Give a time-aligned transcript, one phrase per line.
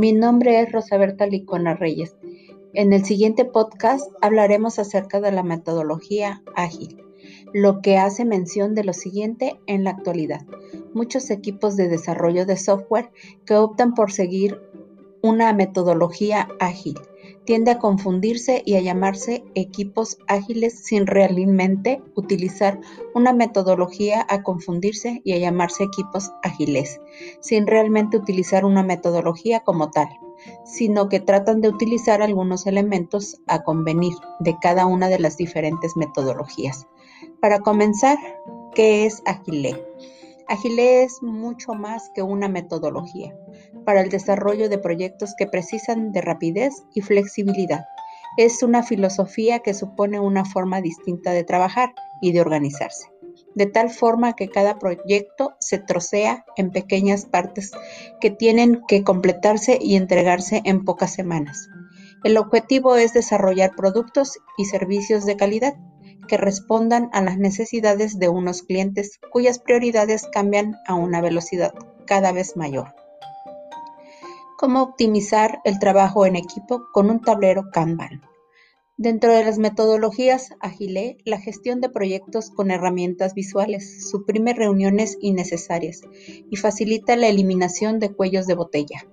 [0.00, 2.16] Mi nombre es Rosaberta Licona Reyes.
[2.72, 7.04] En el siguiente podcast hablaremos acerca de la metodología ágil,
[7.52, 10.40] lo que hace mención de lo siguiente en la actualidad.
[10.94, 13.10] Muchos equipos de desarrollo de software
[13.44, 14.58] que optan por seguir
[15.20, 16.98] una metodología ágil
[17.50, 22.78] tiende a confundirse y a llamarse equipos ágiles sin realmente utilizar
[23.12, 27.00] una metodología, a confundirse y a llamarse equipos ágiles,
[27.40, 30.06] sin realmente utilizar una metodología como tal,
[30.64, 35.96] sino que tratan de utilizar algunos elementos a convenir de cada una de las diferentes
[35.96, 36.86] metodologías.
[37.40, 38.16] Para comenzar,
[38.76, 39.84] ¿qué es Agile?
[40.50, 43.32] Agile es mucho más que una metodología
[43.84, 47.84] para el desarrollo de proyectos que precisan de rapidez y flexibilidad.
[48.36, 53.06] Es una filosofía que supone una forma distinta de trabajar y de organizarse,
[53.54, 57.70] de tal forma que cada proyecto se trocea en pequeñas partes
[58.20, 61.68] que tienen que completarse y entregarse en pocas semanas.
[62.24, 65.74] El objetivo es desarrollar productos y servicios de calidad
[66.30, 71.74] que respondan a las necesidades de unos clientes cuyas prioridades cambian a una velocidad
[72.06, 72.94] cada vez mayor.
[74.56, 78.22] Cómo optimizar el trabajo en equipo con un tablero Kanban.
[78.96, 86.02] Dentro de las metodologías Agile, la gestión de proyectos con herramientas visuales suprime reuniones innecesarias
[86.48, 89.04] y facilita la eliminación de cuellos de botella.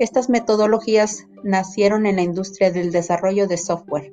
[0.00, 4.10] Estas metodologías nacieron en la industria del desarrollo de software,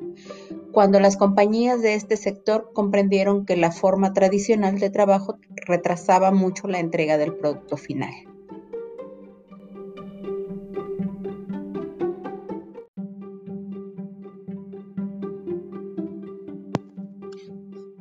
[0.73, 6.67] cuando las compañías de este sector comprendieron que la forma tradicional de trabajo retrasaba mucho
[6.67, 8.11] la entrega del producto final.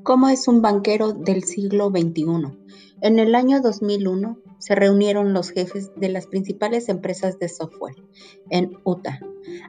[0.03, 2.59] ¿Cómo es un banquero del siglo XXI?
[3.03, 7.97] En el año 2001 se reunieron los jefes de las principales empresas de software
[8.49, 9.19] en Utah.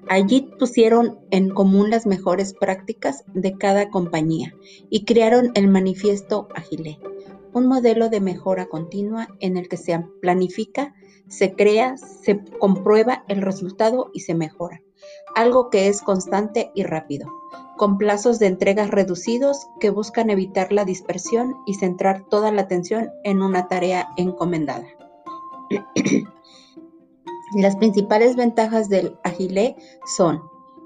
[0.08, 4.54] Allí pusieron en común las mejores prácticas de cada compañía
[4.92, 7.00] y crearon el manifiesto Agile,
[7.54, 10.94] un modelo de mejora continua en el que se planifica,
[11.28, 14.84] se crea, se comprueba el resultado y se mejora,
[15.34, 17.34] algo que es constante y rápido,
[17.84, 23.12] con plazos de entregas reducidos que buscan evitar la dispersión y centrar toda la atención
[23.26, 24.88] en una tarea encomendada.
[27.58, 29.76] Las principales ventajas del Agile
[30.16, 30.42] son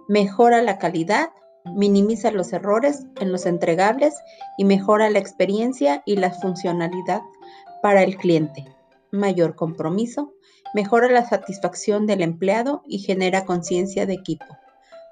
[0.08, 1.30] mejora la calidad,
[1.66, 4.16] minimiza los errores en los entregables
[4.58, 7.22] y mejora la experiencia y la funcionalidad
[7.84, 8.76] para el cliente.
[9.12, 10.34] Mayor compromiso,
[10.74, 14.46] mejora la satisfacción del empleado y genera conciencia de equipo.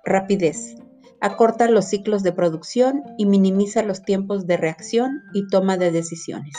[0.04, 0.78] Rapidez,
[1.26, 6.54] acorta los ciclos de producción y minimiza los tiempos de reacción y toma de decisiones.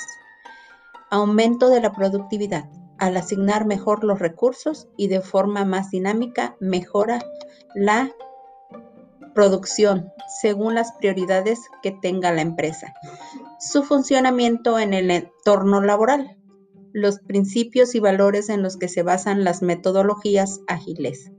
[1.08, 2.68] Aumento de la productividad
[2.98, 7.20] al asignar mejor los recursos y de forma más dinámica mejora
[7.76, 8.10] la
[9.36, 12.92] producción según las prioridades que tenga la empresa.
[13.60, 16.35] Su funcionamiento en el entorno laboral.
[16.98, 21.30] Los principios y valores en los que se basan las metodologías ágiles.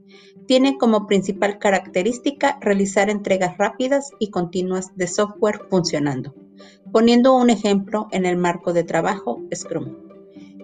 [0.46, 6.36] Tiene como principal característica realizar entregas rápidas y continuas de software funcionando.
[6.92, 9.96] Poniendo un ejemplo en el marco de trabajo Scrum.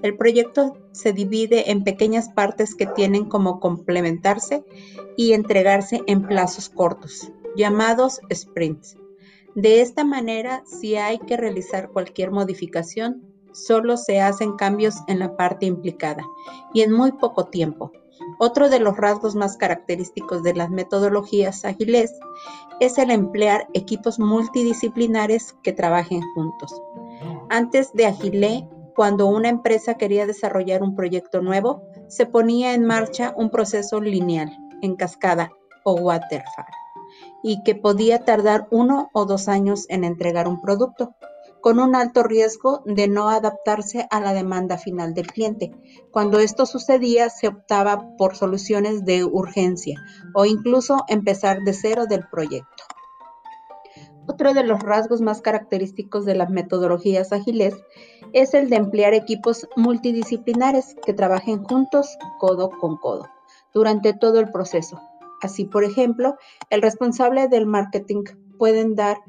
[0.03, 4.63] El proyecto se divide en pequeñas partes que tienen como complementarse
[5.17, 8.95] y entregarse en plazos cortos, llamados sprints.
[9.55, 15.35] De esta manera, si hay que realizar cualquier modificación, solo se hacen cambios en la
[15.35, 16.23] parte implicada
[16.73, 17.91] y en muy poco tiempo.
[18.39, 22.13] Otro de los rasgos más característicos de las metodologías ágiles
[22.79, 26.81] es el emplear equipos multidisciplinares que trabajen juntos.
[27.49, 33.33] Antes de Agile cuando una empresa quería desarrollar un proyecto nuevo, se ponía en marcha
[33.35, 35.51] un proceso lineal, en cascada
[35.83, 36.65] o waterfall,
[37.41, 41.15] y que podía tardar uno o dos años en entregar un producto,
[41.63, 45.71] con un alto riesgo de no adaptarse a la demanda final del cliente.
[46.11, 52.27] Cuando esto sucedía, se optaba por soluciones de urgencia o incluso empezar de cero del
[52.27, 52.83] proyecto.
[54.27, 57.75] Otro de los rasgos más característicos de las metodologías ágiles
[58.33, 63.29] es el de emplear equipos multidisciplinares que trabajen juntos codo con codo
[63.73, 64.99] durante todo el proceso.
[65.41, 66.35] Así, por ejemplo,
[66.69, 68.23] el responsable del marketing
[68.57, 69.19] pueden dar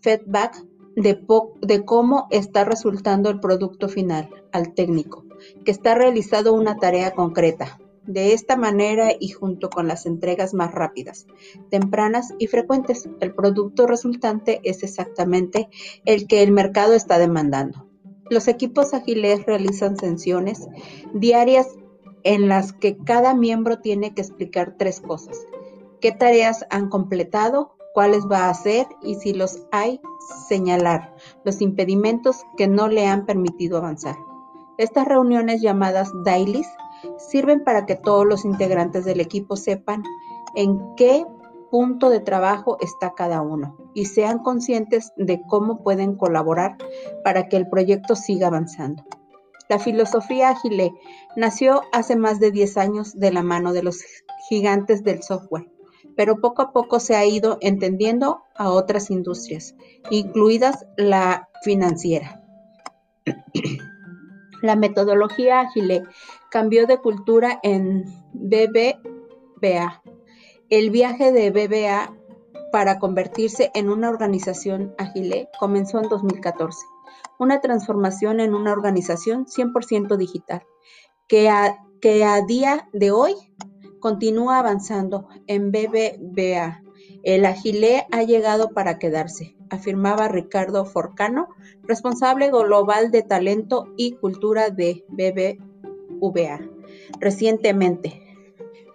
[0.00, 0.56] feedback
[0.96, 5.24] de, cómo está resultando el producto final al técnico,
[5.64, 10.72] que está realizando una tarea concreta, de esta manera y junto con las entregas más
[10.72, 11.26] rápidas,
[11.70, 15.68] tempranas y frecuentes, el producto resultante es exactamente
[16.04, 17.86] el que el mercado está demandando.
[18.28, 20.66] Los equipos ágiles realizan sesiones
[21.12, 21.68] diarias
[22.24, 25.36] en las que cada miembro tiene que explicar tres cosas.
[26.00, 27.76] ¿Qué tareas han completado?
[27.94, 28.86] ¿Cuáles va a hacer?
[29.02, 30.00] Y si los hay,
[30.48, 34.16] señalar los impedimentos que no le han permitido avanzar.
[34.78, 36.66] Estas reuniones llamadas dailies
[37.18, 40.02] sirven para que todos los integrantes del equipo sepan
[40.54, 41.26] en qué
[41.70, 46.76] punto de trabajo está cada uno y sean conscientes de cómo pueden colaborar
[47.24, 49.04] para que el proyecto siga avanzando.
[49.68, 50.92] La filosofía Agile
[51.34, 54.04] nació hace más de 10 años de la mano de los
[54.48, 55.71] gigantes del software,
[56.16, 59.74] pero poco a poco se ha ido entendiendo a otras industrias,
[60.10, 62.42] incluidas la financiera.
[64.62, 66.04] La metodología Agile
[66.48, 70.02] cambió de cultura en BBVA.
[70.70, 72.14] El viaje de BBA
[72.70, 76.78] para convertirse en una organización Agile comenzó en 2014
[77.38, 80.62] una transformación en una organización 100% digital,
[81.26, 83.34] que a, que a día de hoy
[84.02, 86.82] continúa avanzando en BBVA.
[87.22, 91.48] El Agile ha llegado para quedarse, afirmaba Ricardo Forcano,
[91.84, 96.60] responsable global de talento y cultura de BBVA.
[97.20, 98.20] Recientemente,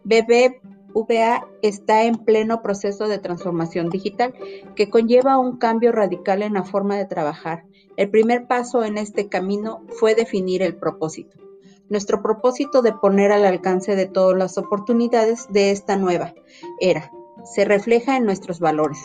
[0.04, 4.33] BBVA está en pleno proceso de transformación digital
[4.75, 7.63] que conlleva un cambio radical en la forma de trabajar,
[7.95, 11.46] el primer paso en este camino fue definir el propósito.
[11.89, 16.33] Nuestro propósito de poner al alcance de todas las oportunidades de esta nueva
[16.79, 17.11] era
[17.43, 18.99] se refleja en nuestros valores.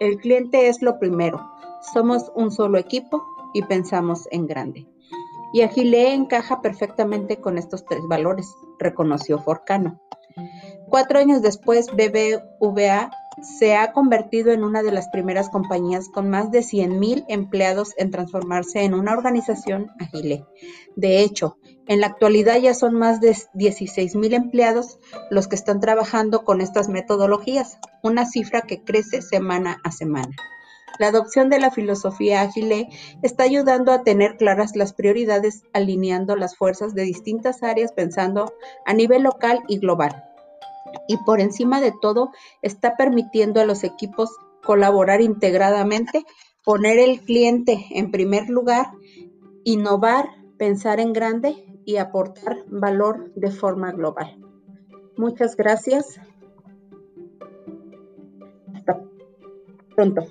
[0.00, 1.40] El cliente es lo primero.
[1.94, 3.24] Somos un solo equipo
[3.54, 4.86] y pensamos en grande.
[5.52, 9.98] Y Agile encaja perfectamente con estos tres valores, reconoció Forcano.
[10.90, 13.10] Cuatro años después, BBVA
[13.42, 18.10] se ha convertido en una de las primeras compañías con más de 100.000 empleados en
[18.10, 20.44] transformarse en una organización agile.
[20.96, 24.98] De hecho, en la actualidad ya son más de 16.000 empleados
[25.30, 30.34] los que están trabajando con estas metodologías, una cifra que crece semana a semana.
[30.98, 32.88] La adopción de la filosofía agile
[33.22, 38.54] está ayudando a tener claras las prioridades, alineando las fuerzas de distintas áreas pensando
[38.86, 40.24] a nivel local y global
[41.08, 42.30] y por encima de todo
[42.62, 44.30] está permitiendo a los equipos
[44.62, 46.24] colaborar integradamente,
[46.64, 48.86] poner el cliente en primer lugar,
[49.64, 50.28] innovar,
[50.58, 51.54] pensar en grande
[51.84, 54.38] y aportar valor de forma global.
[55.16, 56.20] Muchas gracias.
[58.74, 59.00] Hasta
[59.94, 60.26] pronto.